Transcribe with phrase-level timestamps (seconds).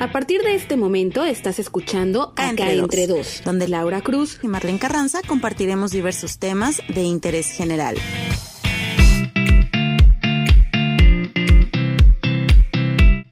[0.00, 4.78] A partir de este momento estás escuchando Acá, entre, dos, donde Laura Cruz y Marlene
[4.78, 7.96] Carranza compartiremos diversos temas de interés general.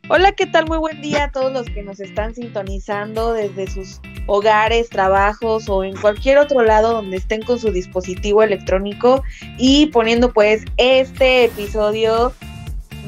[0.08, 0.66] Hola, ¿qué tal?
[0.66, 5.84] Muy buen día a todos los que nos están sintonizando desde sus hogares, trabajos o
[5.84, 9.22] en cualquier otro lado donde estén con su dispositivo electrónico
[9.56, 12.32] y poniendo pues este episodio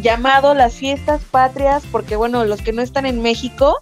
[0.01, 3.79] llamado Las Fiestas Patrias, porque bueno, los que no están en México,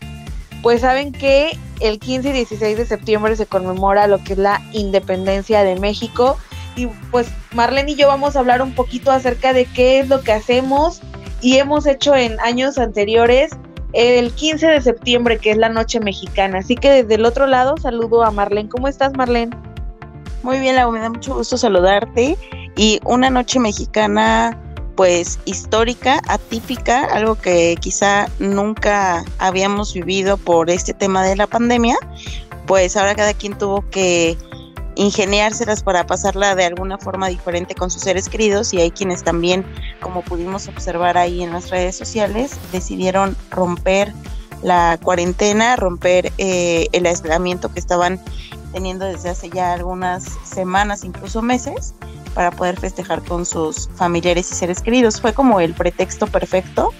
[0.62, 4.62] pues saben que el 15 y 16 de septiembre se conmemora lo que es la
[4.72, 6.38] independencia de México.
[6.74, 10.22] Y pues Marlene y yo vamos a hablar un poquito acerca de qué es lo
[10.22, 11.00] que hacemos
[11.40, 13.52] y hemos hecho en años anteriores
[13.92, 16.58] el 15 de septiembre, que es la noche mexicana.
[16.58, 18.68] Así que desde el otro lado saludo a Marlene.
[18.68, 19.56] ¿Cómo estás, Marlene?
[20.42, 22.36] Muy bien, Lau, me da mucho gusto saludarte.
[22.76, 24.58] Y una noche mexicana
[24.96, 31.96] pues histórica, atípica, algo que quizá nunca habíamos vivido por este tema de la pandemia,
[32.66, 34.36] pues ahora cada quien tuvo que
[34.96, 39.64] ingeniárselas para pasarla de alguna forma diferente con sus seres queridos y hay quienes también,
[40.00, 44.12] como pudimos observar ahí en las redes sociales, decidieron romper
[44.62, 48.18] la cuarentena, romper eh, el aislamiento que estaban
[48.72, 51.94] teniendo desde hace ya algunas semanas, incluso meses,
[52.36, 55.22] para poder festejar con sus familiares y seres queridos.
[55.22, 56.92] Fue como el pretexto perfecto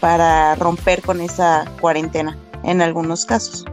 [0.00, 3.66] para romper con esa cuarentena en algunos casos.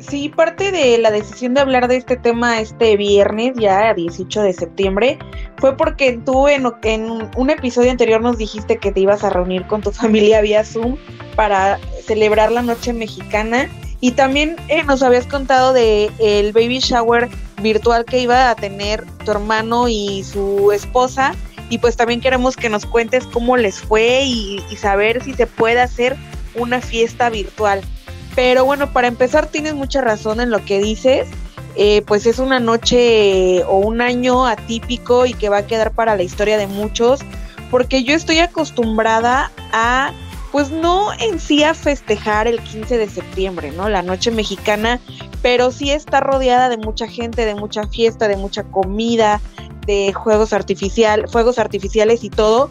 [0.00, 4.52] Sí, parte de la decisión de hablar de este tema este viernes, ya 18 de
[4.52, 5.18] septiembre,
[5.58, 9.64] fue porque tú en, en, un episodio anterior nos dijiste que te ibas a reunir
[9.68, 10.96] con tu familia vía Zoom
[11.36, 13.68] para celebrar la noche mexicana
[14.00, 17.30] y también eh, nos habías contado de el baby shower
[17.62, 21.34] virtual que iba a tener tu hermano y su esposa.
[21.68, 25.80] Y pues también queremos que nos cuentes cómo les fue y, saber si se puede
[25.80, 26.16] hacer
[26.54, 27.80] una fiesta virtual.
[28.34, 31.28] Pero bueno, para empezar tienes mucha razón en lo que dices.
[31.74, 36.16] Eh, pues es una noche o un año atípico y que va a quedar para
[36.16, 37.20] la historia de muchos.
[37.70, 40.12] Porque yo estoy acostumbrada a
[40.52, 43.88] pues no en sí a festejar el 15 de septiembre, ¿no?
[43.88, 45.00] La noche mexicana,
[45.40, 49.40] pero sí está rodeada de mucha gente, de mucha fiesta, de mucha comida,
[49.86, 52.68] de juegos artificiales, fuegos artificiales y todo.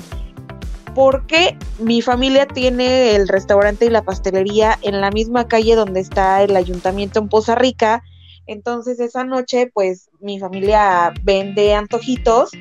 [0.93, 6.43] Porque mi familia tiene el restaurante y la pastelería en la misma calle donde está
[6.43, 8.03] el ayuntamiento en Poza Rica.
[8.45, 12.51] Entonces esa noche, pues mi familia vende antojitos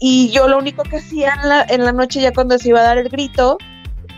[0.00, 2.80] y yo lo único que hacía en la, en la noche ya cuando se iba
[2.80, 3.58] a dar el grito,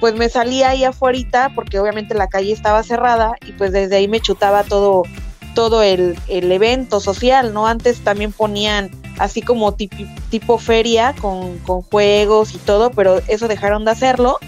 [0.02, 4.08] pues me salía ahí afuera porque obviamente la calle estaba cerrada y pues desde ahí
[4.08, 5.04] me chutaba todo,
[5.54, 7.68] todo el, evento social, ¿no?
[7.68, 8.90] Antes también ponían
[9.20, 14.38] así como tipo, feria con, juegos y todo, pero eso dejaron de hacerlo.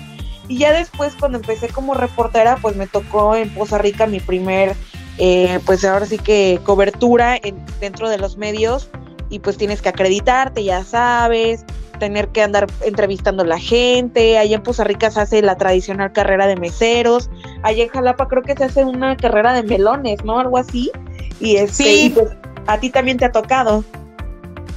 [0.49, 4.75] Y ya después cuando empecé como reportera, pues me tocó en Poza Rica mi primer,
[5.19, 8.89] eh, pues ahora sí que cobertura en, dentro de los medios
[9.31, 11.65] y pues tienes que acreditarte, ya sabes,
[12.05, 14.37] tener que andar entrevistando a la gente.
[14.37, 17.31] Allá en Poza Rica se hace la tradicional carrera de meseros.
[17.63, 20.39] Allá en Jalapa creo que se hace una carrera de melones, ¿no?
[20.39, 20.93] Algo así.
[21.41, 22.29] Y, este, pues
[22.67, 23.83] a ti también te ha tocado.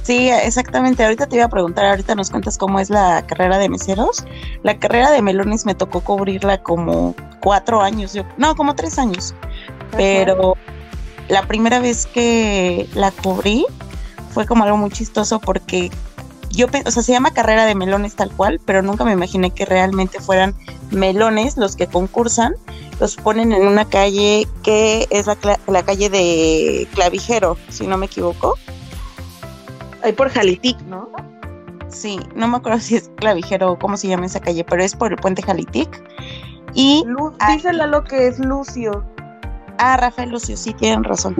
[0.04, 1.04] Sí, exactamente.
[1.04, 4.24] Ahorita te iba a preguntar, ahorita nos cuentas cómo es la carrera de meseros.
[4.62, 9.34] La carrera de melones me tocó cubrirla como cuatro años, yo, no, como tres años.
[9.98, 10.56] Pero
[11.28, 13.66] la primera vez que la cubrí
[14.30, 15.90] fue como algo muy chistoso porque
[16.50, 19.64] yo, o sea, se llama carrera de melones tal cual, pero nunca me imaginé que
[19.64, 20.54] realmente fueran
[20.90, 22.54] melones los que concursan.
[23.00, 25.36] Los ponen en una calle que es la,
[25.66, 28.54] la calle de Clavijero, si no me equivoco.
[30.02, 31.08] Ahí por Jalitic, ¿no?
[31.88, 34.94] Sí, no me acuerdo si es Clavijero o cómo se llama esa calle, pero es
[34.94, 36.02] por el puente Jalitic.
[36.74, 37.04] Y.
[37.48, 39.04] dísela lo que es Lucio.
[39.78, 41.36] Ah, Rafael Lucio, sí, tienen razón.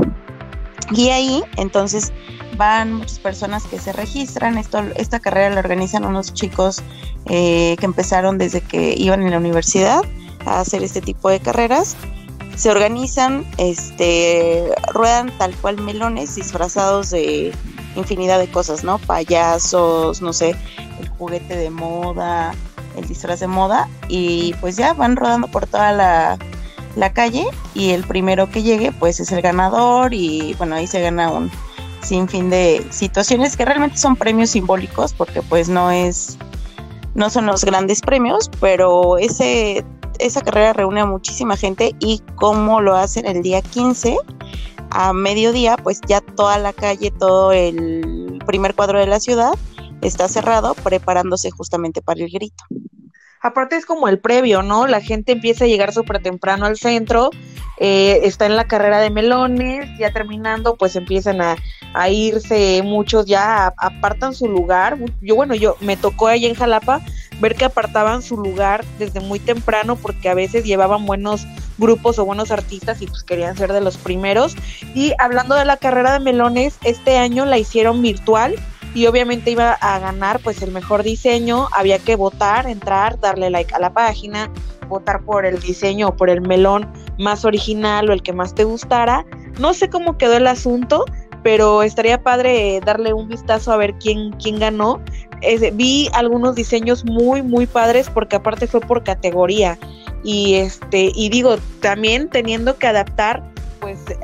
[0.91, 2.13] Y ahí, entonces,
[2.57, 4.59] van muchas personas que se registran.
[4.59, 6.83] Esto, esta carrera la organizan unos chicos
[7.27, 10.03] eh, que empezaron desde que iban en la universidad
[10.47, 11.97] a hacer este tipo de carreras.
[12.57, 17.53] Se organizan, este, ruedan tal cual melones disfrazados de
[17.95, 18.99] infinidad de cosas, ¿no?
[18.99, 20.57] Payasos, no sé,
[21.01, 22.55] el juguete de moda,
[22.97, 26.39] el disfraz de moda, y pues ya van rodando por toda la,
[26.99, 31.01] la calle y el primero que llegue pues es el ganador y bueno ahí se
[31.01, 31.51] gana un,
[32.03, 36.39] sin fin de situaciones que realmente son premios simbólicos porque pues no es
[37.15, 39.85] no son los grandes premios, pero ese
[40.19, 44.17] esa carrera reúne a muchísima gente y como lo hacen el día 15
[44.91, 49.53] a mediodía, pues ya toda la calle, todo el primer cuadro de la ciudad
[50.01, 52.65] está cerrado preparándose justamente para el grito.
[53.41, 54.87] Aparte es como el previo, ¿no?
[54.87, 57.31] La gente empieza a llegar súper temprano al centro,
[57.81, 61.57] eh, está en la carrera de melones, ya terminando, pues empiezan a,
[62.11, 64.99] irse muchos, ya apartan su lugar.
[65.21, 67.01] Yo, bueno, yo me tocó ahí en Jalapa
[67.41, 71.47] ver que apartaban su lugar desde muy temprano porque a veces llevaban buenos
[71.79, 74.55] grupos o buenos artistas y pues querían ser de los primeros.
[74.95, 78.57] Y hablando de la carrera de melones, este año la hicieron virtual
[78.95, 83.75] y obviamente iba a ganar pues el mejor diseño, había que votar, entrar, darle like
[83.75, 84.51] a la página,
[84.89, 88.65] votar por el diseño o por el melón más original o el que más te
[88.65, 89.25] gustara.
[89.59, 91.05] No sé cómo quedó el asunto,
[91.43, 95.01] pero estaría padre darle un vistazo a ver quién, quién ganó.
[95.75, 99.79] vi algunos diseños muy, muy padres porque aparte fue por categoría.
[100.25, 103.43] Y este, y digo, también teniendo que adaptar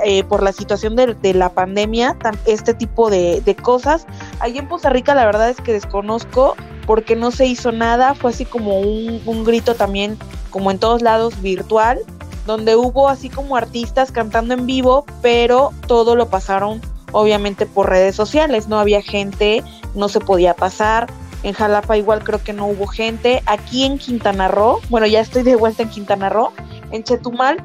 [0.05, 2.17] eh, por la situación de, la pandemia,
[2.47, 4.06] este tipo de, cosas.
[4.41, 6.56] Allí en Costa Rica la verdad es que desconozco
[6.87, 10.19] porque no se hizo nada, fue así como un, un grito también,
[10.50, 12.00] como en todos lados, virtual,
[12.47, 16.81] donde hubo así como artistas cantando en vivo, pero todo lo pasaron
[17.15, 19.62] obviamente por redes sociales, no había gente,
[19.94, 21.06] no se podía pasar.
[21.43, 23.43] En Jalapa igual creo que no hubo gente.
[23.47, 26.53] Aquí en Quintana Roo, bueno, ya estoy de vuelta en Quintana Roo,
[26.91, 27.59] en Chetumal,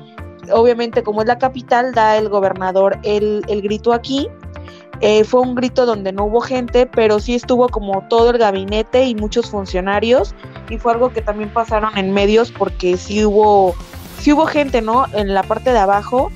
[0.51, 4.27] obviamente como es la capital, da el gobernador el, grito aquí.
[5.01, 9.05] Eh, fue un grito donde no hubo gente, pero sí estuvo como todo el gabinete
[9.05, 10.35] y muchos funcionarios
[10.69, 13.75] y fue algo que también pasaron en medios porque sí hubo,
[14.19, 15.05] sí hubo gente, ¿no?
[15.13, 16.31] En la parte de abajo,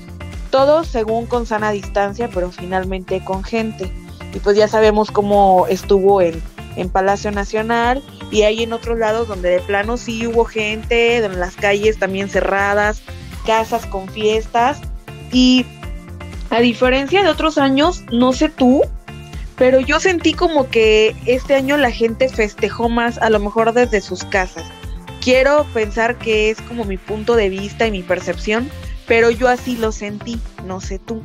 [0.50, 3.92] todo según con sana distancia, pero finalmente con gente.
[4.32, 6.42] Y pues ya sabemos cómo estuvo en,
[6.76, 11.38] en Palacio Nacional y hay en otros lados donde de plano sí hubo gente, en
[11.38, 13.02] las calles también cerradas,
[13.46, 14.80] casas con fiestas
[15.32, 15.66] y
[16.50, 18.82] a diferencia de otros años, no sé tú,
[19.56, 24.00] pero yo sentí como que este año la gente festejó más a lo mejor desde
[24.00, 24.64] sus casas.
[25.20, 28.68] Quiero pensar que es como mi punto de vista y mi percepción,
[29.06, 31.22] pero yo así lo sentí, no sé tú.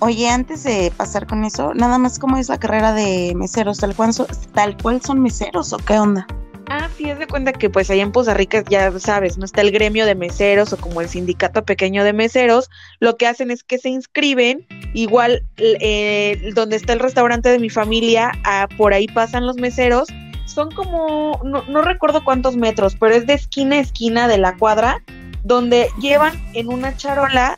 [0.00, 3.94] Oye, antes de pasar con eso, nada más cómo es la carrera de meseros, tal
[3.94, 6.26] cual son, meseros o qué onda?
[6.72, 9.60] Ah, sí, es de cuenta que pues allá en Poza Rica ya sabes, no está
[9.60, 12.70] el gremio de meseros o como el sindicato pequeño de meseros,
[13.00, 17.70] lo que hacen es que se inscriben, igual eh, donde está el restaurante de mi
[17.70, 20.06] familia, ah, por ahí pasan los meseros,
[20.46, 24.56] son como, no, no recuerdo cuántos metros, pero es de esquina a esquina de la
[24.56, 25.02] cuadra,
[25.42, 27.56] donde llevan en una charola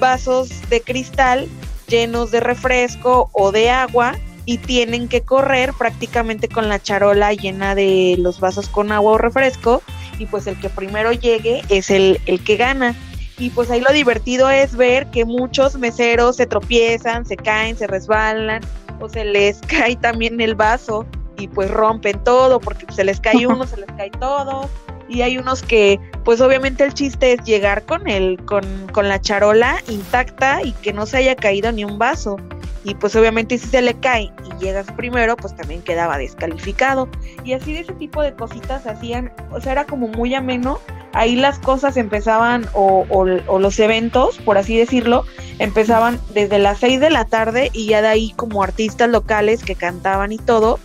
[0.00, 1.48] vasos de cristal
[1.86, 4.16] llenos de refresco o de agua
[4.50, 9.18] y tienen que correr prácticamente con la charola llena de los vasos con agua o
[9.18, 9.80] refresco
[10.18, 12.96] y pues el que primero llegue es el, el que gana.
[13.38, 17.86] Y pues ahí lo divertido es ver que muchos meseros se tropiezan, se caen, se
[17.86, 18.60] resbalan
[18.98, 21.06] o se les cae también el vaso
[21.38, 24.68] y pues rompen todo porque se les cae uno, se les cae todo
[25.08, 29.20] y hay unos que pues obviamente el chiste es llegar con el con, con la
[29.20, 32.36] charola intacta y que no se haya caído ni un vaso
[32.84, 37.08] y pues obviamente si se le cae y llegas primero, pues también quedaba descalificado.
[37.44, 40.78] Y así de ese tipo de cositas hacían, o sea, era como muy ameno.
[41.12, 45.24] Ahí las cosas empezaban, o, los eventos, por así decirlo,
[45.58, 49.74] empezaban desde las 6 de la tarde y ya de ahí como artistas locales que
[49.74, 50.78] cantaban y todo.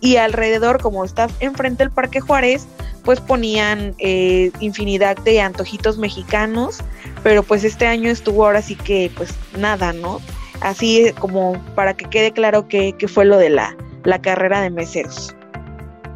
[0.00, 2.66] Y alrededor, como estás enfrente del Parque Juárez,
[3.04, 6.78] pues ponían eh, infinidad de antojitos mexicanos,
[7.22, 10.20] pero pues este año estuvo ahora sí que pues nada, ¿no?
[10.60, 15.34] Así como para que quede claro qué fue lo de la, la carrera de meseros.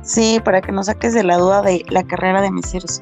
[0.03, 3.01] Sí, para que no saques de la duda de la carrera de meseros.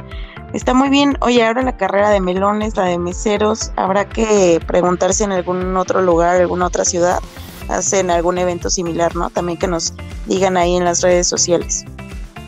[0.53, 1.17] Está muy bien.
[1.21, 6.03] Oye, ahora la carrera de melones, la de meseros, habrá que preguntarse en algún otro
[6.03, 7.21] lugar, alguna otra ciudad,
[7.69, 9.31] hacen algún evento similar, ¿no?
[9.31, 9.95] También que nos
[10.27, 11.85] digan ahí en las redes sociales.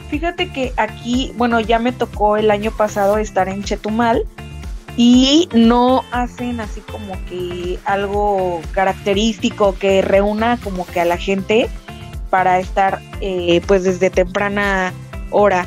[0.09, 4.26] Fíjate que aquí, bueno, ya me tocó el año pasado estar en Chetumal
[4.97, 11.68] y no hacen así como que algo característico que reúna como que a la gente
[12.28, 14.92] para estar eh, pues desde temprana
[15.30, 15.66] hora.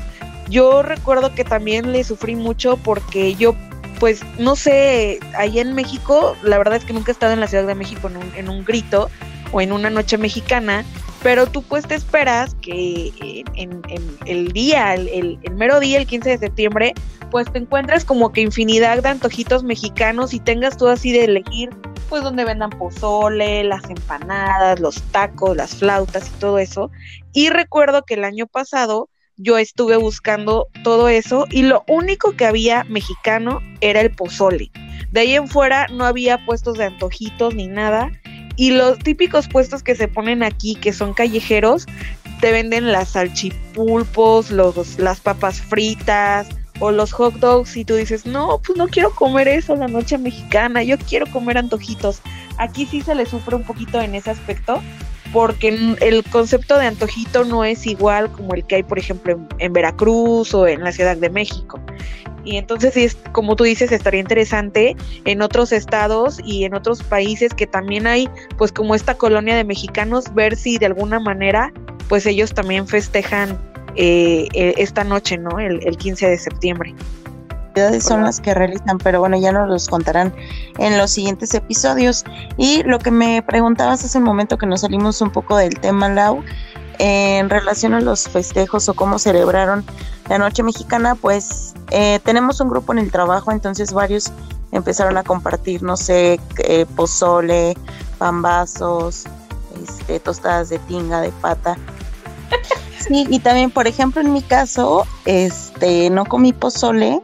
[0.50, 3.56] Yo recuerdo que también le sufrí mucho porque yo
[4.00, 7.48] pues no sé, ahí en México, la verdad es que nunca he estado en la
[7.48, 9.10] Ciudad de México en un, en un grito
[9.54, 10.84] o en una noche mexicana,
[11.22, 13.82] pero tú pues te esperas que en,
[14.26, 16.94] el día, el, el, mero día, el 15 de septiembre,
[17.34, 21.72] pues te encuentres como que infinidad de antojitos mexicanos y tengas tú así de elegir
[22.08, 26.92] pues donde vendan pozole, las empanadas, los tacos, las flautas y todo eso.
[27.34, 32.46] Y recuerdo que el año pasado yo estuve buscando todo eso y lo único que
[32.46, 34.70] había mexicano era el pozole.
[35.12, 38.12] De ahí en fuera no había puestos de antojitos ni nada
[38.58, 41.88] y los típicos puestos que se ponen aquí, que son callejeros,
[42.42, 46.48] te venden las salchipulpos, los, las papas fritas
[46.84, 50.18] o los hot dogs y tú dices, no, pues no quiero comer eso la noche
[50.18, 52.20] mexicana, yo quiero comer antojitos.
[52.58, 54.82] Aquí sí se le sufre un poquito en ese aspecto
[55.32, 59.72] porque el concepto de antojito no es igual como el que hay, por ejemplo, en,
[59.72, 61.80] Veracruz o en la Ciudad de México.
[62.44, 67.54] Y entonces, es, como tú dices, estaría interesante en otros estados y en otros países
[67.54, 71.72] que también hay, pues como esta colonia de mexicanos, ver si de alguna manera,
[72.10, 73.58] pues ellos también festejan
[73.96, 75.60] eh, e, esta noche, ¿no?
[75.60, 76.96] El, el 15 de septiembre
[78.00, 80.34] son las que realizan, pero bueno, ya nos los contarán
[80.78, 82.24] en los siguientes episodios.
[82.58, 86.10] Y lo que me preguntabas hace un momento que nos salimos un poco del tema,
[86.10, 86.44] Lau,
[87.00, 89.84] en relación a los festejos o cómo celebraron
[90.30, 94.32] la noche mexicana, pues eh, tenemos un grupo en el trabajo, entonces varios
[94.72, 97.76] empezaron a compartir, no sé, eh, pozole,
[98.18, 99.26] pambazos,
[99.84, 101.78] este, tostadas de tinga, de pata.
[103.08, 107.22] Sí, y también, por ejemplo, en mi caso, este, no comí pozole,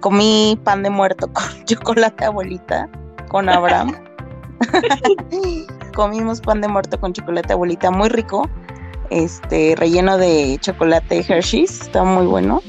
[0.00, 2.88] comí pan de muerto con chocolate abuelita,
[3.28, 3.94] con Abraham.
[5.94, 8.48] Comimos pan de muerto con chocolate abuelita, muy rico.
[9.10, 12.62] Este, relleno de chocolate Hershey's, está muy bueno.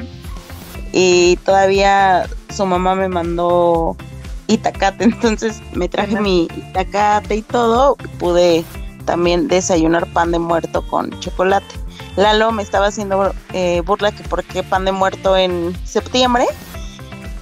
[0.91, 3.95] Y todavía su mamá me mandó
[4.47, 7.95] itacate, entonces me traje mi itacate y todo.
[8.19, 8.65] Pude
[9.05, 11.86] también desayunar pan de muerto con chocolate.
[12.17, 16.45] Lalo me estaba haciendo eh, burla que por qué pan de muerto en septiembre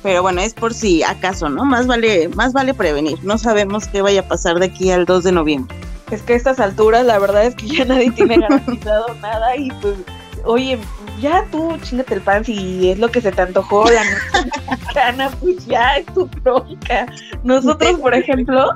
[0.05, 1.65] pero bueno, es por si acaso, ¿no?
[1.65, 3.17] Más vale, más vale prevenir.
[3.24, 5.75] No sabemos qué vaya a pasar de aquí al 2 de noviembre.
[6.12, 9.72] Es que a estas alturas la verdad es que ya nadie tiene garantizado nada y
[9.82, 9.96] pues,
[10.44, 10.77] oye,
[11.20, 14.03] ya tú chingate el pan si es lo que se te antojó la
[14.70, 17.08] mexicana, pues ya es tu bronca.
[17.44, 18.75] Nosotros, por ejemplo,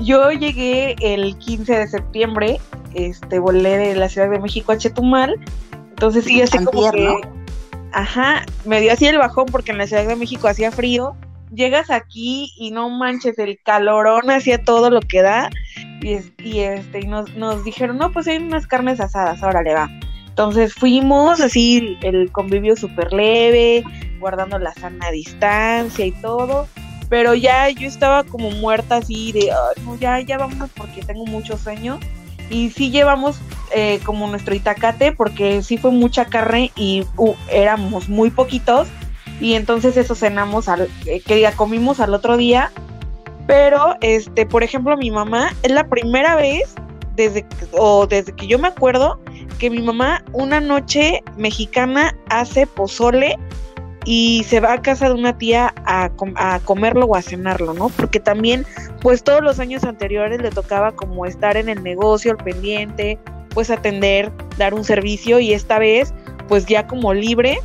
[0.00, 2.60] yo llegué el 15 de septiembre,
[2.94, 5.36] este, volé de la Ciudad de México a Chetumal,
[5.90, 7.20] entonces sí, así como que...
[7.92, 11.16] Ajá, me dio así el bajón porque en la Ciudad de México hacía frío.
[11.52, 15.50] Llegas aquí y no manches, el calorón hacía todo lo que da.
[16.00, 19.74] Y, y este, y nos, nos dijeron, no, pues hay unas carnes asadas, ahora le
[19.74, 19.90] va.
[20.28, 23.84] Entonces fuimos así, el convivio súper leve,
[24.20, 26.68] guardando la sana distancia y todo.
[27.10, 29.52] Pero ya yo estaba como muerta así de,
[29.84, 32.00] no, ya, ya vamos porque tengo mucho sueño.
[32.48, 33.40] Y sí llevamos
[33.72, 37.04] eh, como nuestro itacate porque sí fue mucha carne y
[37.48, 38.88] éramos muy poquitos
[39.40, 42.72] y entonces eso cenamos al eh, que ya comimos al otro día
[43.46, 46.74] pero este por ejemplo mi mamá es la primera vez
[47.14, 49.20] desde o desde que yo me acuerdo
[49.60, 53.36] que mi mamá una noche mexicana hace pozole
[54.04, 57.88] y se va a casa de una tía a, a, comerlo o a cenarlo, ¿no?
[57.90, 58.66] Porque también,
[59.02, 63.18] pues todos los años anteriores le tocaba como estar en el negocio, al pendiente,
[63.50, 66.14] pues atender, dar un servicio y esta vez
[66.48, 67.60] pues ya como libre,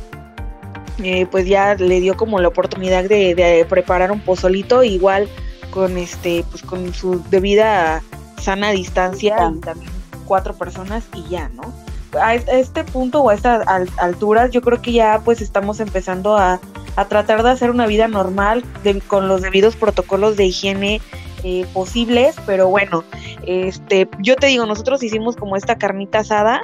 [1.02, 5.28] eh, pues ya le dio como la oportunidad de, preparar un pozolito igual
[5.70, 8.02] con este pues con su debida
[8.40, 9.90] sana distancia y también
[10.24, 11.85] cuatro personas y ya, ¿no?
[12.20, 13.66] A este punto o a estas
[13.98, 16.60] alturas yo creo que ya pues estamos empezando a,
[16.96, 18.64] a tratar de hacer una vida normal
[19.06, 21.00] con los debidos protocolos de higiene
[21.44, 23.04] eh, posibles, pero bueno,
[23.46, 26.62] este, yo te digo, nosotros hicimos como esta carnita asada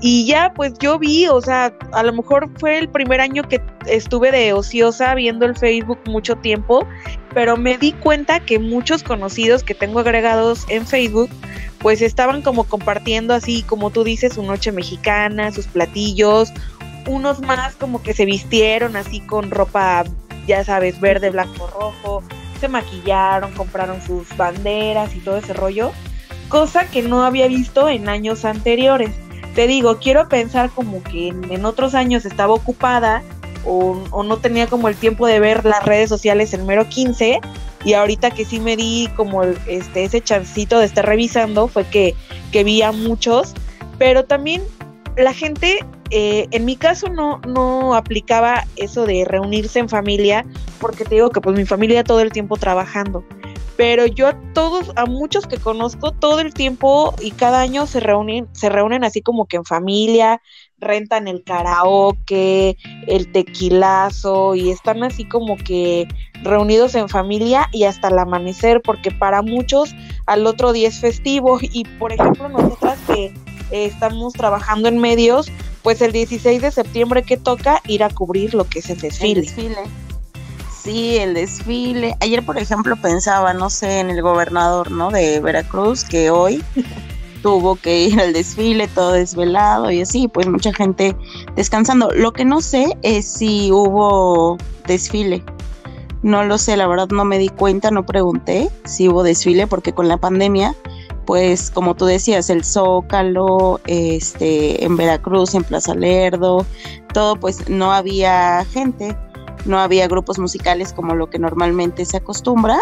[0.00, 3.60] y ya pues yo vi, o sea, a lo mejor fue el primer año que
[3.86, 6.86] estuve de ociosa viendo el Facebook mucho tiempo,
[7.32, 11.30] pero me di cuenta que muchos conocidos que tengo agregados en Facebook,
[11.78, 16.52] pues estaban como compartiendo así, como tú dices, su noche mexicana, sus platillos,
[17.06, 20.04] unos más como que se vistieron así con ropa,
[20.46, 22.22] ya sabes, verde, blanco, rojo,
[22.60, 25.92] se maquillaron, compraron sus banderas y todo ese rollo,
[26.48, 29.10] cosa que no había visto en años anteriores.
[29.54, 33.22] Te digo, quiero pensar como que en, otros años estaba ocupada
[33.64, 37.40] o, no tenía como el tiempo de ver las redes sociales el mero 15
[37.84, 42.14] y ahorita que sí me di como este ese chancito de estar revisando fue que,
[42.52, 43.54] que vi a muchos,
[43.98, 44.62] pero también
[45.16, 45.78] la gente
[46.10, 50.44] eh, en mi caso no, no aplicaba eso de reunirse en familia,
[50.78, 53.24] porque te digo que pues mi familia todo el tiempo trabajando.
[53.76, 58.00] Pero yo a todos, a muchos que conozco, todo el tiempo y cada año se
[58.00, 60.40] reúnen, se reúnen así como que en familia,
[60.78, 62.76] rentan el karaoke,
[63.08, 66.06] el tequilazo y están así como que
[66.42, 69.94] reunidos en familia y hasta el amanecer, porque para muchos
[70.26, 73.34] al otro día es festivo y por ejemplo nosotras que
[73.70, 75.50] estamos trabajando en medios,
[75.82, 79.40] pues el 16 de septiembre que toca ir a cubrir lo que es el desfile.
[79.40, 80.03] El desfile.
[80.84, 82.14] Sí, el desfile.
[82.20, 85.10] Ayer, por ejemplo, pensaba, no sé, en el gobernador, ¿no?
[85.10, 86.62] De Veracruz, que hoy
[87.42, 91.16] tuvo que ir al desfile todo desvelado y así, pues mucha gente
[91.56, 92.10] descansando.
[92.12, 95.42] Lo que no sé es si hubo desfile.
[96.20, 99.94] No lo sé, la verdad no me di cuenta, no pregunté si hubo desfile porque
[99.94, 100.74] con la pandemia,
[101.24, 106.66] pues como tú decías, el Zócalo, este, en Veracruz, en Plaza Lerdo,
[107.14, 109.16] todo pues no había gente,
[109.64, 112.78] no había grupos musicales como lo que normalmente se acostumbra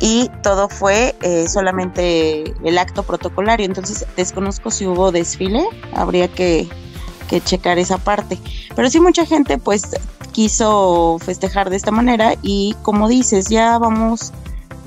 [0.00, 3.66] y todo fue eh, solamente el acto protocolario.
[3.66, 5.64] Entonces desconozco si hubo desfile,
[5.94, 6.68] habría que,
[7.28, 8.38] que, checar esa parte.
[8.74, 9.82] Pero sí mucha gente pues
[10.32, 14.32] quiso festejar de esta manera y como dices, ya vamos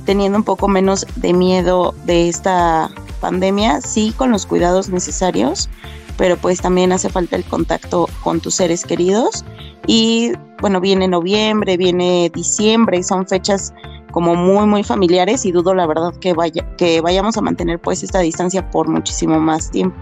[0.06, 2.90] teniendo un poco menos de miedo de esta
[3.22, 5.70] pandemia, sí con los cuidados necesarios,
[6.18, 9.46] pero pues también hace falta el contacto con tus seres queridos.
[9.88, 13.74] Y bueno, viene noviembre, viene diciembre y son fechas
[14.12, 18.04] como muy muy familiares y dudo la verdad que vaya que vayamos a mantener pues
[18.04, 19.98] esta distancia por muchísimo más tiempo.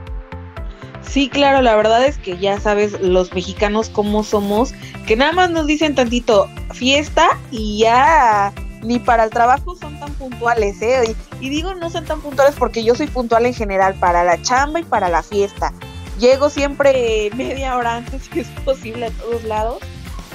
[1.02, 4.74] Sí, claro, la verdad es que ya sabes los mexicanos cómo somos,
[5.08, 10.14] que nada más nos dicen tantito fiesta y ya ni para el trabajo son tan
[10.14, 11.16] puntuales, ¿eh?
[11.40, 14.42] Y, y, digo no son tan puntuales porque yo soy puntual en general para la
[14.42, 15.74] chamba y para la fiesta.
[16.22, 19.80] Llego siempre media hora antes si es posible a todos lados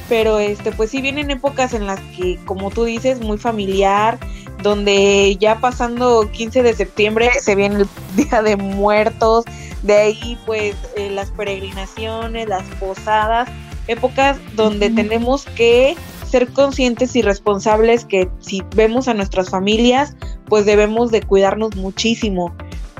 [0.08, 4.18] pero este pues sí vienen épocas en las que como tú dices muy familiar
[4.62, 9.44] donde ya pasando 15 de septiembre se viene el día de muertos
[9.82, 13.48] de ahí pues eh, las peregrinaciones las posadas
[13.88, 15.96] épocas donde tenemos que
[16.28, 20.16] ser conscientes y responsables que si vemos a nuestras familias
[20.48, 22.52] pues debemos de cuidarnos muchísimo.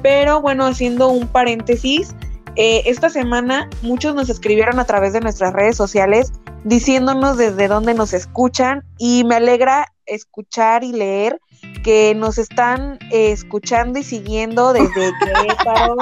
[0.03, 2.15] Pero bueno haciendo un paréntesis
[2.57, 6.33] eh, esta semana muchos nos escribieron a través de nuestras redes sociales
[6.65, 11.39] diciéndonos desde dónde nos escuchan y me alegra escuchar y leer
[11.85, 15.97] que nos están eh, escuchando y siguiendo desde Querétaro,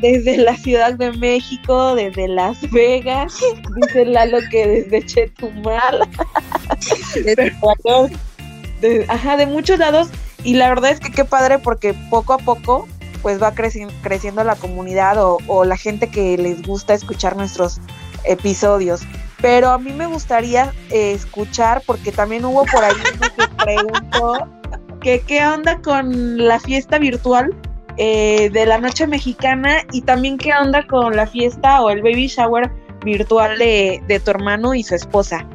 [0.00, 3.38] desde la Ciudad de México, desde Las Vegas,
[3.80, 6.08] dice Lalo que desde Chetumal,
[8.80, 10.08] de, ajá, de muchos lados
[10.42, 12.86] y la verdad es que qué padre porque poco a poco
[13.24, 17.80] pues va creciendo, creciendo la comunidad o, o la gente que les gusta escuchar nuestros
[18.22, 19.04] episodios
[19.44, 24.48] pero a mí me gustaría eh, escuchar, porque también hubo por ahí uno que preguntó
[25.02, 27.54] que qué onda con la fiesta virtual
[27.98, 32.26] eh, de la noche mexicana y también qué onda con la fiesta o el baby
[32.26, 32.72] shower
[33.04, 35.46] virtual de, de tu hermano y su esposa.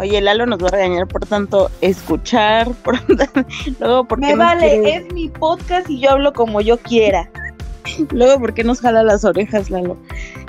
[0.00, 2.98] Oye, Lalo nos va a regañar por tanto escuchar, por,
[3.78, 7.30] luego porque Me vale, es mi podcast y yo hablo como yo quiera.
[8.10, 9.98] Luego, ¿por qué nos jala las orejas, Lalo?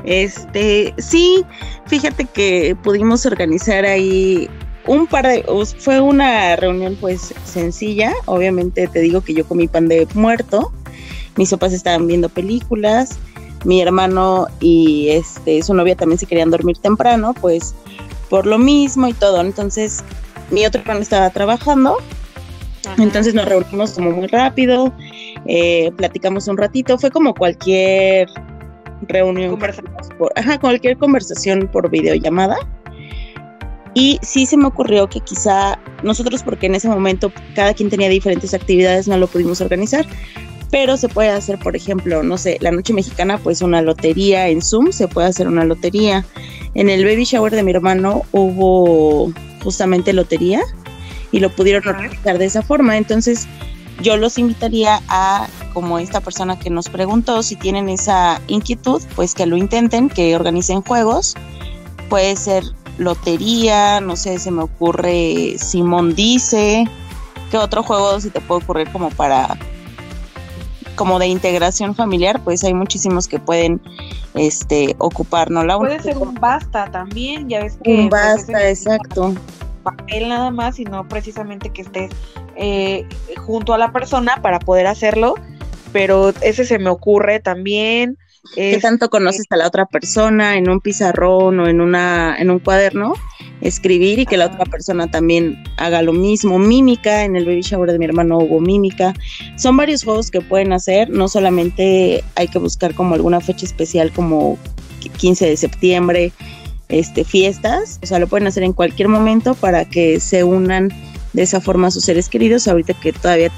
[0.05, 1.43] Este, sí,
[1.87, 4.49] fíjate que pudimos organizar ahí
[4.87, 5.43] un par de,
[5.79, 10.71] fue una reunión pues sencilla, obviamente te digo que yo comí pan de muerto,
[11.35, 13.19] mis papás estaban viendo películas,
[13.65, 17.75] mi hermano y este su novia también se querían dormir temprano, pues
[18.31, 20.05] por lo mismo y todo, entonces
[20.51, 21.97] mi otro hermano estaba trabajando,
[22.97, 24.93] entonces nos reunimos como muy rápido,
[25.45, 28.29] eh, platicamos un ratito, fue como cualquier
[29.01, 29.59] reunión,
[30.17, 32.55] por, ajá, cualquier conversación por videollamada.
[33.93, 38.07] Y sí se me ocurrió que quizá nosotros, porque en ese momento cada quien tenía
[38.07, 40.05] diferentes actividades, no lo pudimos organizar,
[40.71, 44.61] pero se puede hacer, por ejemplo, no sé, la noche mexicana, pues una lotería en
[44.61, 46.25] Zoom, se puede hacer una lotería.
[46.73, 50.61] En el baby shower de mi hermano hubo justamente lotería
[51.33, 52.95] y lo pudieron organizar de esa forma.
[52.95, 53.47] Entonces,
[54.01, 59.35] yo los invitaría a, como esta persona que nos preguntó, si tienen esa inquietud, pues
[59.35, 61.35] que lo intenten, que organicen juegos.
[62.09, 62.63] Puede ser
[62.97, 66.85] lotería, no sé, se me ocurre Simón Dice.
[67.49, 69.57] ¿Qué otro juego se te puede ocurrir como para
[70.95, 72.41] como de integración familiar?
[72.43, 73.81] Pues hay muchísimos que pueden
[74.33, 75.63] este ocupar, ¿no?
[75.63, 79.33] La puede ser un basta también, ya ves que un pues, basta, exacto.
[79.83, 82.11] Papel nada más y no precisamente que estés
[82.55, 85.35] eh, junto a la persona para poder hacerlo,
[85.91, 88.17] pero ese se me ocurre también.
[88.55, 92.59] ¿Qué tanto conoces a la otra persona en un pizarrón o en, una, en un
[92.59, 93.13] cuaderno?
[93.61, 96.57] Escribir y que la otra persona también haga lo mismo.
[96.57, 99.13] Mímica, en el baby shower de mi hermano hubo mímica.
[99.57, 104.11] Son varios juegos que pueden hacer, no solamente hay que buscar como alguna fecha especial
[104.11, 104.57] como
[105.17, 106.31] 15 de septiembre,
[106.89, 110.89] este, fiestas, o sea, lo pueden hacer en cualquier momento para que se unan
[111.33, 113.51] de esa forma a sus seres queridos, ahorita que todavía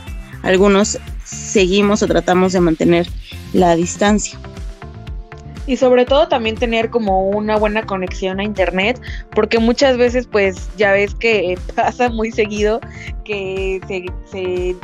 [0.44, 3.08] algunos seguimos o tratamos de mantener
[3.54, 4.40] la distancia.
[5.66, 9.00] Y sobre todo también tener como una buena conexión a internet,
[9.32, 12.80] porque muchas veces pues ya ves que pasa muy seguido
[13.24, 13.80] que
[14.32, 14.76] se,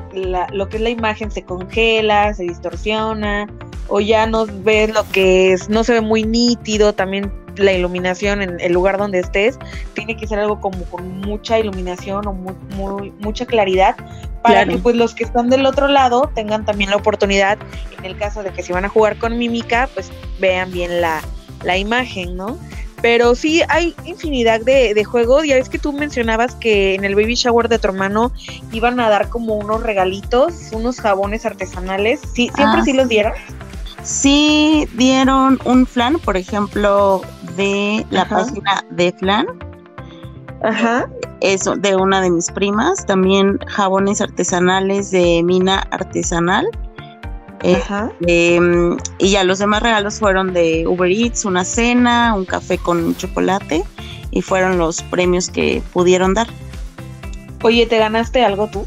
[0.53, 3.47] lo que es la imagen se congela, se distorsiona
[3.87, 8.41] o ya no ves lo que es, no se ve muy nítido, también la iluminación
[8.41, 9.59] en el lugar donde estés
[9.93, 13.95] tiene que ser algo como con mucha iluminación o muy, mucha claridad
[14.41, 17.57] para que pues los que están del otro lado tengan también la oportunidad,
[17.97, 21.21] en el caso de que si van a jugar con mímica, pues vean bien la,
[21.63, 22.57] la imagen, ¿no?
[23.01, 25.45] Pero sí hay infinidad de, de, juegos.
[25.45, 28.33] Ya ves que tú mencionabas que en el baby shower de tu hermano
[28.73, 32.19] iban a dar como unos regalitos, unos jabones artesanales.
[32.33, 33.33] ¿Sí, ¿Siempre ah, sí los dieron?
[34.03, 37.21] Sí, dieron un flan, por ejemplo,
[37.55, 39.47] de la página de flan.
[40.63, 41.09] Ajá.
[41.41, 43.05] Eso, de una de mis primas.
[43.05, 46.67] También jabones artesanales de mina artesanal.
[47.63, 48.11] Eh, Ajá.
[48.27, 53.15] Em, y ya los demás regalos fueron de Uber Eats, una cena, un café con
[53.15, 53.83] chocolate
[54.31, 56.47] y fueron los premios que pudieron dar.
[57.63, 58.85] Oye, ¿te ganaste algo tú?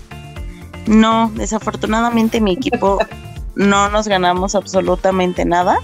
[0.86, 2.98] No, desafortunadamente mi equipo
[3.54, 5.78] no nos ganamos absolutamente nada.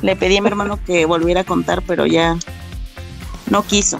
[0.00, 2.36] Le pedí a mi hermano que volviera a contar, pero ya
[3.50, 3.98] no quiso.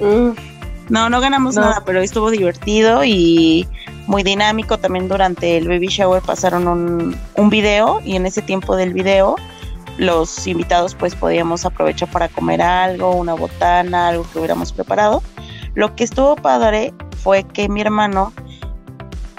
[0.00, 3.66] No, no ganamos nada, pero estuvo divertido y
[4.06, 4.78] muy dinámico.
[4.78, 9.36] También durante el baby shower pasaron un, un video y en ese tiempo del video
[9.98, 15.22] los invitados pues podíamos aprovechar para comer algo, una botana, algo que hubiéramos preparado.
[15.74, 18.32] Lo que estuvo padre fue que mi hermano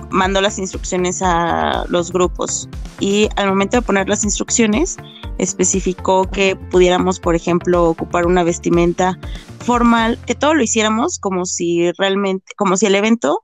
[0.09, 2.67] mandó las instrucciones a los grupos
[2.99, 4.97] y al momento de poner las instrucciones
[5.39, 9.17] especificó que pudiéramos, por ejemplo, ocupar una vestimenta
[9.59, 13.43] formal, que todo lo hiciéramos como si realmente, como si el evento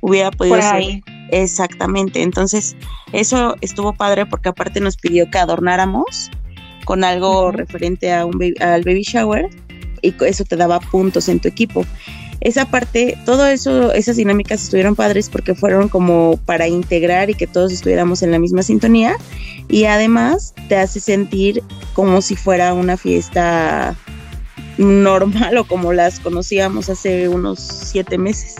[0.00, 1.02] hubiera podido ser.
[1.30, 2.76] Exactamente, entonces
[3.12, 6.30] eso estuvo padre porque aparte nos pidió que adornáramos
[6.84, 9.48] con algo referente a un al baby shower
[10.02, 11.84] y eso te daba puntos en tu equipo
[12.40, 17.46] esa parte, todo eso, esas dinámicas estuvieron padres porque fueron como para integrar y que
[17.46, 19.16] todos estuviéramos en la misma sintonía
[19.68, 21.62] y además te hace sentir
[21.94, 23.96] como si fuera una fiesta
[24.78, 28.56] normal o como las conocíamos hace unos siete meses.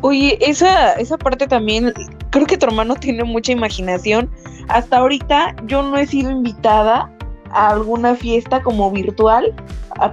[0.00, 1.92] Oye, esa, esa parte también,
[2.30, 4.30] creo que tu hermano tiene mucha imaginación.
[4.68, 7.10] Hasta ahorita yo no he sido invitada
[7.50, 9.54] a alguna fiesta como virtual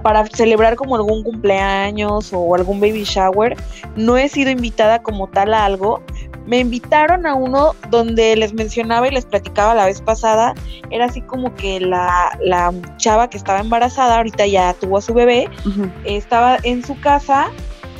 [0.02, 3.56] para celebrar como algún cumpleaños o algún baby shower.
[3.96, 6.02] No he sido invitada como tal a algo.
[6.46, 10.54] Me invitaron a uno donde les mencionaba y les platicaba la vez pasada.
[10.90, 15.14] Era así como que la, la chava que estaba embarazada, ahorita ya tuvo a su
[15.14, 15.48] bebé,
[16.04, 17.50] estaba en su casa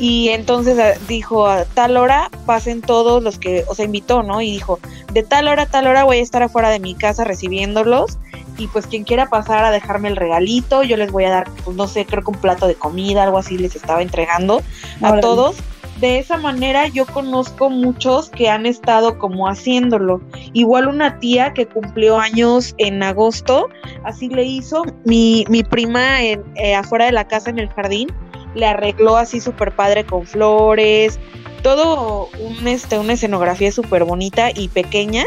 [0.01, 4.41] y entonces ah, dijo a tal hora pasen todos los que, o sea, invitó, ¿no?
[4.41, 4.81] Y dijo,
[5.13, 8.19] de tal hora a tal hora voy a estar afuera de mi casa recibiéndolos
[8.57, 11.77] y pues quien quiera pasar a dejarme el regalito, yo les voy a dar, pues
[11.77, 14.63] no sé, creo que un plato de comida, algo así les estaba entregando
[15.03, 15.57] a todos.
[16.01, 20.23] De esa manera yo conozco muchos que han estado como haciéndolo.
[20.55, 23.69] Igual una tía que cumplió años en agosto,
[24.05, 24.83] así le hizo.
[25.05, 28.09] Mi, mi prima en, eh, afuera de la casa en el jardín
[28.55, 31.19] le arregló así súper padre con flores,
[31.63, 35.25] todo un, este, una escenografía súper bonita y pequeña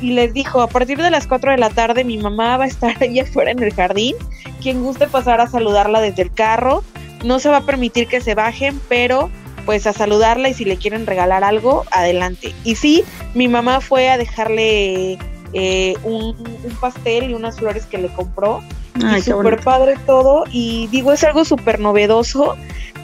[0.00, 2.66] y les dijo, a partir de las 4 de la tarde mi mamá va a
[2.66, 4.16] estar ahí afuera en el jardín,
[4.60, 6.82] quien guste pasar a saludarla desde el carro,
[7.24, 9.30] no se va a permitir que se bajen, pero
[9.64, 12.52] pues a saludarla y si le quieren regalar algo, adelante.
[12.64, 15.18] Y sí, mi mamá fue a dejarle
[15.52, 16.34] eh, un,
[16.80, 18.62] pastel y unas flores que le compró.
[19.04, 20.44] Ay, súper padre todo.
[20.50, 22.56] Y digo, es algo súper novedoso.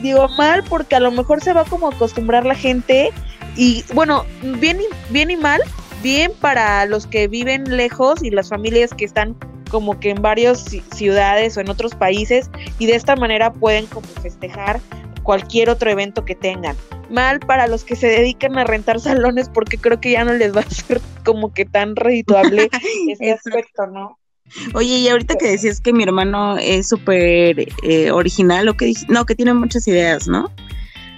[0.03, 3.11] Digo, mal porque a lo mejor se va como a acostumbrar la gente.
[3.57, 4.79] Y bueno, bien
[5.11, 5.61] bien y mal,
[6.03, 9.37] bien para los que viven lejos y las familias que están
[9.71, 14.07] como que en varias ciudades o en otros países y de esta manera pueden como
[14.07, 14.81] festejar
[15.23, 16.77] cualquier otro evento que tengan.
[17.11, 20.57] Mal para los que se dedican a rentar salones porque creo que ya no les
[20.57, 22.71] va a ser como que tan redituable
[23.09, 24.19] este aspecto, ¿no?
[24.75, 29.27] Oye, y ahorita que decías que mi hermano es súper eh, original, lo que no,
[29.27, 30.51] que tiene muchas ideas, ¿no?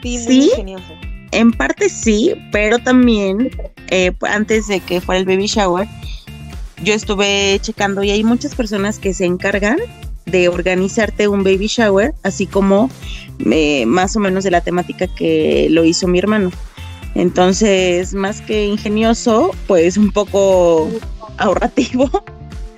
[0.02, 0.94] Sí, muy ingenioso
[1.32, 3.50] en parte sí, pero también
[3.88, 5.86] eh, antes de que fuera el baby shower,
[6.82, 9.78] yo estuve checando y hay muchas personas que se encargan
[10.26, 12.90] de organizarte un baby shower, así como
[13.50, 16.50] eh, más o menos de la temática que lo hizo mi hermano.
[17.14, 20.88] Entonces, más que ingenioso, pues un poco
[21.38, 22.08] ahorrativo.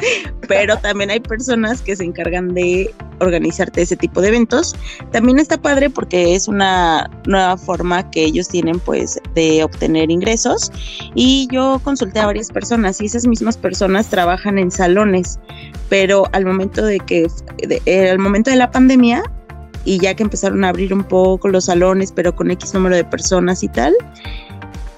[0.49, 4.75] pero también hay personas que se encargan de organizarte ese tipo de eventos.
[5.13, 10.73] También está padre porque es una nueva forma que ellos tienen pues de obtener ingresos
[11.15, 15.39] y yo consulté a varias personas y esas mismas personas trabajan en salones,
[15.89, 17.27] pero al momento de que
[17.87, 19.23] eh, al momento de la pandemia
[19.85, 23.05] y ya que empezaron a abrir un poco los salones, pero con X número de
[23.05, 23.95] personas y tal,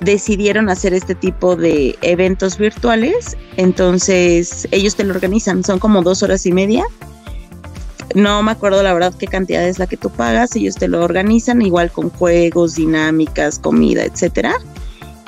[0.01, 3.37] decidieron hacer este tipo de eventos virtuales.
[3.57, 6.85] Entonces ellos te lo organizan, son como dos horas y media.
[8.15, 11.03] No me acuerdo la verdad qué cantidad es la que tú pagas, ellos te lo
[11.03, 14.55] organizan igual con juegos, dinámicas, comida, etcétera,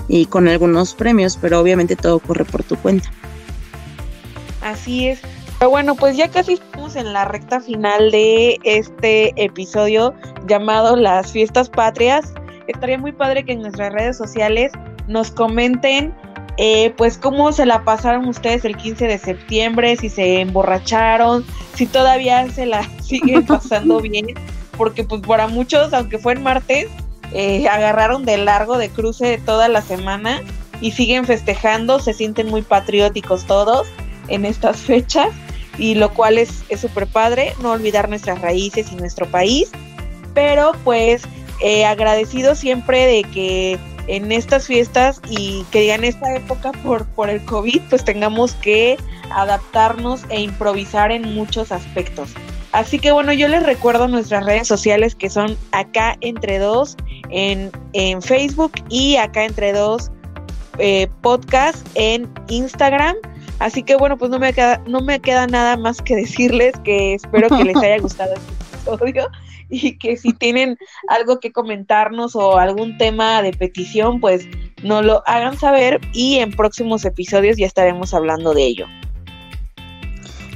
[0.09, 3.11] y con algunos premios, pero obviamente todo corre por tu cuenta.
[4.62, 5.20] Así es.
[5.59, 10.14] Pero bueno, pues ya casi estamos en la recta final de este episodio
[10.46, 12.35] llamado Las Fiestas Patrias
[12.66, 14.72] estaría muy padre que en nuestras redes sociales
[15.07, 16.14] nos comenten
[16.59, 21.87] eh, pues cómo se la pasaron ustedes el 15 de septiembre, si se emborracharon, si
[21.87, 24.29] todavía se la siguen pasando bien,
[24.76, 26.87] porque pues para muchos, aunque fue en martes,
[27.33, 30.40] eh, agarraron de largo de cruce toda la semana
[30.81, 33.87] y siguen festejando, se sienten muy patrióticos todos
[34.29, 35.29] en estas fechas
[35.76, 39.70] y lo cual es súper padre, no olvidar nuestras raíces y nuestro país,
[40.33, 41.22] pero pues
[41.60, 47.28] eh, agradecido siempre de que en estas fiestas y que en esta época por, por
[47.28, 48.96] el COVID, pues tengamos que
[49.30, 52.30] adaptarnos e improvisar en muchos aspectos.
[52.72, 56.96] Así que bueno, yo les recuerdo nuestras redes sociales que son acá entre dos
[57.30, 60.10] en, en Facebook y acá entre dos
[60.78, 63.16] eh, podcast en Instagram.
[63.58, 67.14] Así que bueno, pues no me queda, no me queda nada más que decirles que
[67.14, 68.52] espero que les haya gustado este
[68.92, 69.30] episodio
[69.70, 70.76] y que si tienen
[71.09, 74.46] algo que comentarnos o algún tema de petición, pues
[74.83, 78.87] nos lo hagan saber y en próximos episodios ya estaremos hablando de ello.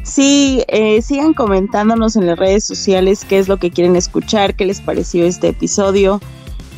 [0.02, 4.64] Sí, eh, sigan comentándonos en las redes sociales qué es lo que quieren escuchar, qué
[4.64, 6.20] les pareció este episodio,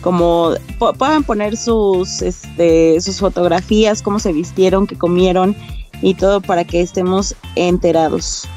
[0.02, 0.54] como
[0.98, 5.56] puedan poner sus, este, sus fotografías, cómo se vistieron, qué comieron
[6.02, 8.48] y todo para que estemos enterados.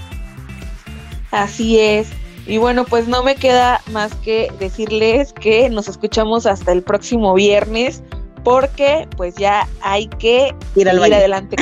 [1.32, 2.08] Así es.
[2.48, 7.34] Y bueno, pues no me queda más que decirles que nos escuchamos hasta el próximo
[7.34, 8.04] viernes
[8.44, 11.56] porque pues ya hay que ir, al ir adelante.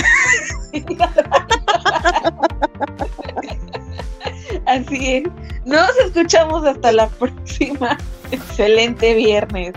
[4.65, 5.24] Así es.
[5.65, 7.98] Nos escuchamos hasta la próxima.
[8.32, 9.74] Excelente viernes.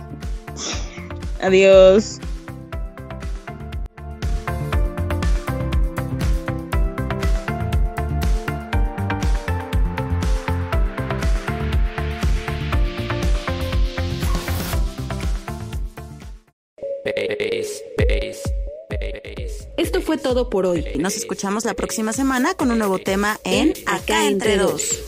[1.40, 2.18] Adiós.
[20.44, 20.84] Por hoy.
[20.98, 25.05] Nos escuchamos la próxima semana con un nuevo tema en Acá entre dos.